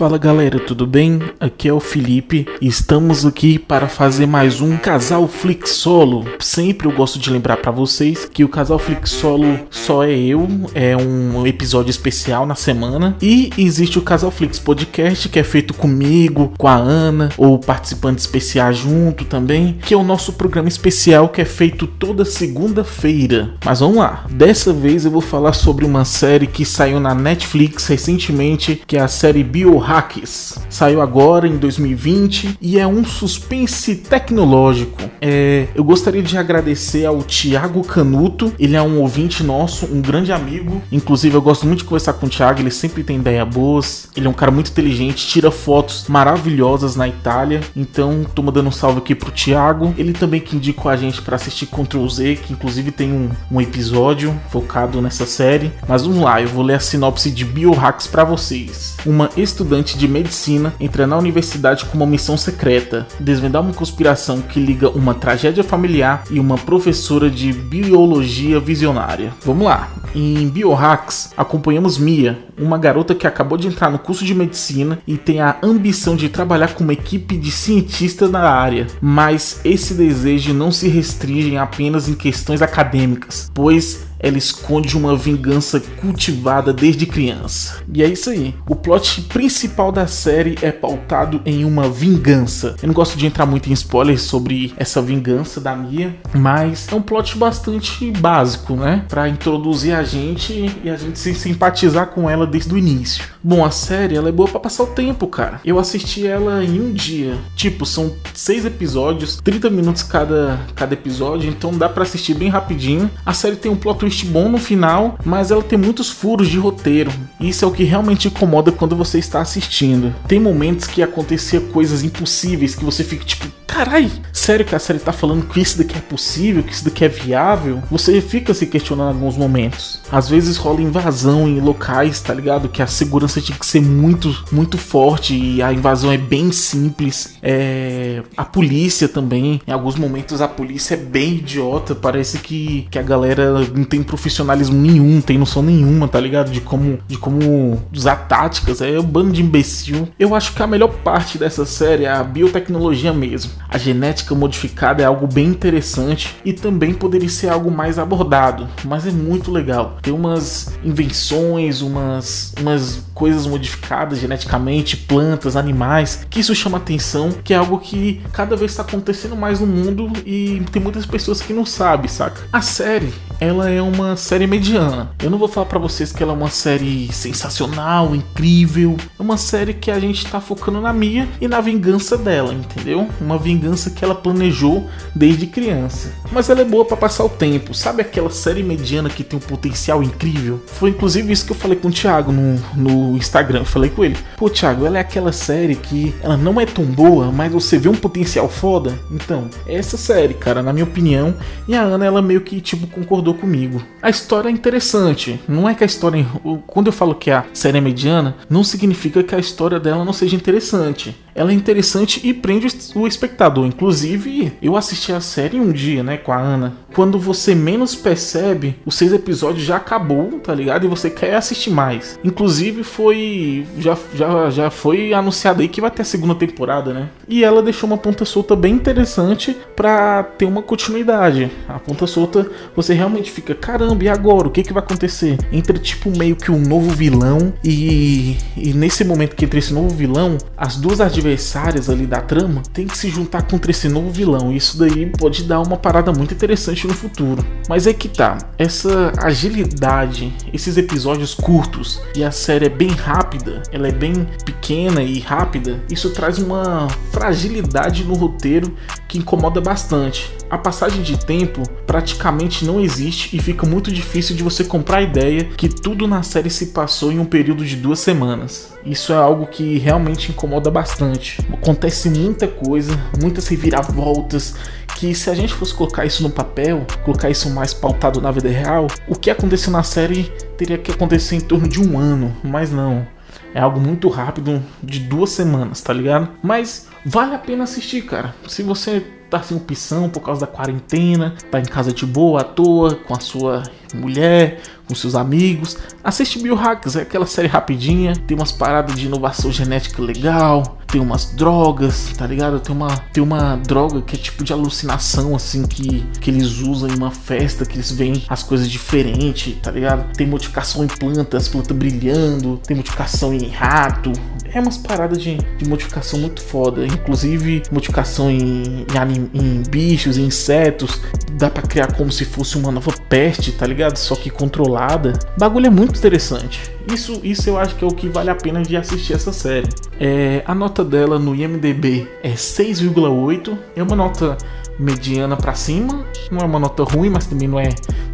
[0.00, 1.20] Fala galera, tudo bem?
[1.38, 6.24] Aqui é o Felipe e estamos aqui para fazer mais um Casal Flix Solo.
[6.38, 10.48] Sempre eu gosto de lembrar para vocês que o Casal Flix Solo só é eu,
[10.74, 15.74] é um episódio especial na semana e existe o Casal Flix Podcast que é feito
[15.74, 21.28] comigo, com a Ana ou participante especial junto também, que é o nosso programa especial
[21.28, 23.52] que é feito toda segunda-feira.
[23.62, 27.86] Mas vamos lá, dessa vez eu vou falar sobre uma série que saiu na Netflix
[27.86, 30.60] recentemente, que é a série Bio Hacks.
[30.68, 35.02] Saiu agora em 2020 e é um suspense tecnológico.
[35.20, 40.32] É, eu gostaria de agradecer ao Thiago Canuto, ele é um ouvinte nosso, um grande
[40.32, 40.80] amigo.
[40.92, 44.08] Inclusive, eu gosto muito de conversar com o Thiago, ele sempre tem ideia boas.
[44.16, 47.60] Ele é um cara muito inteligente, tira fotos maravilhosas na Itália.
[47.74, 49.92] Então, tô mandando um salve aqui pro Thiago.
[49.98, 53.60] Ele também que indicou a gente para assistir Ctrl Z, que inclusive tem um, um
[53.60, 55.72] episódio focado nessa série.
[55.88, 58.96] Mas vamos lá, eu vou ler a sinopse de Biohacks para vocês.
[59.04, 64.40] Uma estudante estudante de medicina entra na universidade com uma missão secreta: desvendar uma conspiração
[64.40, 69.32] que liga uma tragédia familiar e uma professora de biologia visionária.
[69.44, 69.90] Vamos lá.
[70.14, 75.16] Em Biohacks, acompanhamos Mia, uma garota que acabou de entrar no curso de medicina e
[75.16, 78.86] tem a ambição de trabalhar com uma equipe de cientistas na área.
[79.00, 85.80] Mas esse desejo não se restringe apenas em questões acadêmicas, pois ela esconde uma vingança
[86.00, 87.82] cultivada desde criança.
[87.92, 88.54] E é isso aí.
[88.68, 92.76] O plot principal da série é pautado em uma vingança.
[92.82, 96.94] Eu não gosto de entrar muito em spoilers sobre essa vingança da Mia, mas é
[96.94, 99.06] um plot bastante básico, né?
[99.08, 103.24] Para introduzir a gente e a gente se simpatizar com ela desde o início.
[103.42, 105.60] Bom, a série ela é boa para passar o tempo, cara.
[105.64, 107.38] Eu assisti ela em um dia.
[107.56, 113.10] Tipo, são seis episódios, 30 minutos cada, cada episódio, então dá para assistir bem rapidinho.
[113.24, 116.58] A série tem um plot twist bom no final, mas ela tem muitos furos de
[116.58, 117.12] roteiro.
[117.40, 120.14] Isso é o que realmente incomoda quando você está assistindo.
[120.26, 124.98] Tem momentos que acontecia coisas impossíveis que você fica tipo, carai, sério que a série
[124.98, 127.82] tá falando que isso daqui é possível, que isso daqui é viável?
[127.90, 129.89] Você fica se questionando em alguns momentos.
[130.10, 132.68] Às vezes rola invasão em locais, tá ligado?
[132.68, 137.36] Que a segurança tinha que ser muito, muito forte e a invasão é bem simples.
[137.42, 138.22] É...
[138.36, 141.94] A polícia também, em alguns momentos a polícia é bem idiota.
[141.94, 146.50] Parece que, que a galera não tem profissionalismo nenhum, tem noção nenhuma, tá ligado?
[146.50, 148.80] De como, de como usar táticas.
[148.80, 150.08] É um bando de imbecil.
[150.18, 153.52] Eu acho que a melhor parte dessa série é a biotecnologia mesmo.
[153.68, 159.06] A genética modificada é algo bem interessante e também poderia ser algo mais abordado, mas
[159.06, 159.79] é muito legal.
[160.02, 167.52] Tem umas invenções, umas, umas coisas modificadas geneticamente, plantas, animais, que isso chama atenção, que
[167.52, 171.52] é algo que cada vez está acontecendo mais no mundo e tem muitas pessoas que
[171.52, 172.42] não sabem, saca?
[172.52, 175.10] A série, ela é uma série mediana.
[175.22, 178.98] Eu não vou falar para vocês que ela é uma série sensacional, incrível.
[179.18, 183.08] É uma série que a gente tá focando na Mia e na vingança dela, entendeu?
[183.18, 186.12] Uma vingança que ela planejou desde criança.
[186.30, 187.72] Mas ela é boa para passar o tempo.
[187.72, 190.62] Sabe aquela série mediana que tem um potencial incrível?
[190.66, 193.64] Foi inclusive isso que eu falei com o Thiago no, no Instagram.
[193.64, 197.32] Falei com ele: Pô, Thiago, ela é aquela série que ela não é tão boa,
[197.32, 198.98] mas você vê um potencial foda.
[199.10, 201.34] Então, é essa série, cara, na minha opinião.
[201.66, 203.82] E a Ana, ela meio que, tipo, concordou comigo.
[204.02, 205.40] A história é interessante.
[205.48, 206.24] Não é que a história.
[206.66, 210.12] Quando eu falo que a série é mediana, não significa que a história dela não
[210.12, 213.64] seja interessante ela é interessante e prende o espectador.
[213.64, 216.74] Inclusive, eu assisti a série um dia, né, com a Ana.
[216.92, 220.84] Quando você menos percebe, os seis episódios já acabou, tá ligado?
[220.84, 222.18] E você quer assistir mais.
[222.22, 223.64] Inclusive, foi.
[223.78, 227.08] Já, já, já foi anunciado aí que vai ter a segunda temporada, né?
[227.26, 231.50] E ela deixou uma ponta solta bem interessante para ter uma continuidade.
[231.66, 234.48] A ponta solta, você realmente fica, caramba, e agora?
[234.48, 235.38] O que, que vai acontecer?
[235.50, 237.54] Entra tipo meio que um novo vilão.
[237.64, 242.62] E, e nesse momento que entra esse novo vilão, as duas adversárias ali da trama
[242.72, 244.52] tem que se juntar contra esse novo vilão.
[244.52, 247.44] Isso daí pode dar uma parada muito interessante no futuro.
[247.68, 253.62] Mas é que tá, essa agilidade, esses episódios curtos e a série é bem rápida,
[253.70, 258.74] ela é bem pequena e rápida, isso traz uma fragilidade no roteiro
[259.06, 260.32] que incomoda bastante.
[260.50, 265.02] A passagem de tempo praticamente não existe e fica muito difícil de você comprar a
[265.02, 268.72] ideia que tudo na série se passou em um período de duas semanas.
[268.84, 271.09] Isso é algo que realmente incomoda bastante.
[271.52, 274.54] Acontece muita coisa, muitas reviravoltas,
[274.96, 278.48] que se a gente fosse colocar isso no papel, colocar isso mais pautado na vida
[278.48, 280.24] real, o que aconteceu na série
[280.56, 283.06] teria que acontecer em torno de um ano, mas não.
[283.54, 286.28] É algo muito rápido, de duas semanas, tá ligado?
[286.42, 288.34] Mas vale a pena assistir, cara.
[288.46, 292.44] Se você tá sem opção por causa da quarentena, tá em casa de boa, à
[292.44, 293.62] toa, com a sua
[293.94, 295.76] mulher, com seus amigos.
[296.02, 301.26] Assiste Biohacks, é aquela série rapidinha, tem umas paradas de inovação genética legal, tem umas
[301.26, 302.58] drogas, tá ligado?
[302.58, 306.88] Tem uma, tem uma droga que é tipo de alucinação, assim, que, que eles usam
[306.88, 310.12] em uma festa, que eles veem as coisas diferentes, tá ligado?
[310.16, 314.12] Tem modificação em plantas, planta brilhando, tem modificação em rato.
[314.52, 316.84] É umas paradas de, de modificação muito foda.
[316.84, 321.00] Inclusive, modificação em, em, em bichos, em insetos.
[321.32, 323.96] Dá pra criar como se fosse uma nova peste, tá ligado?
[323.96, 325.12] Só que controlada.
[325.36, 326.70] O bagulho é muito interessante.
[326.92, 329.68] Isso, isso eu acho que é o que vale a pena de assistir essa série.
[330.00, 333.56] É, a nota dela no IMDB é 6,8.
[333.76, 334.36] É uma nota
[334.78, 336.04] mediana para cima.
[336.30, 337.68] Não é uma nota ruim, mas também não é,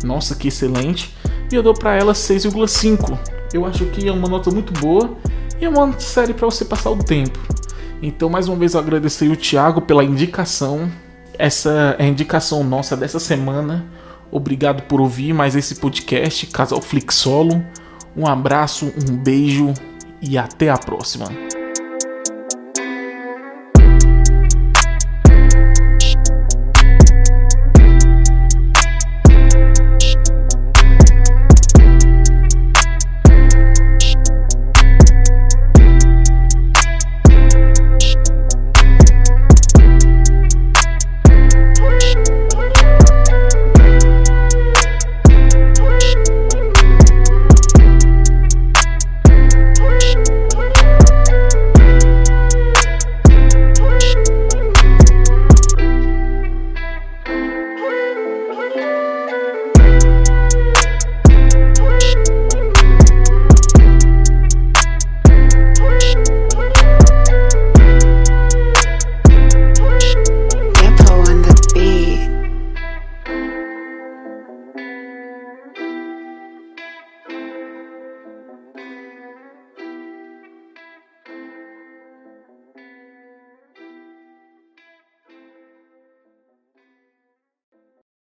[0.04, 1.14] nossa, que excelente.
[1.50, 3.18] E eu dou para ela 6,5.
[3.54, 5.16] Eu acho que é uma nota muito boa
[5.60, 7.38] e é uma série para você passar o tempo.
[8.02, 10.90] Então, mais uma vez, eu agradecer o Thiago pela indicação.
[11.38, 13.84] Essa é a indicação nossa dessa semana.
[14.30, 17.64] Obrigado por ouvir mais esse podcast, Casal Flix Solo.
[18.16, 19.72] Um abraço, um beijo
[20.20, 21.45] e até a próxima.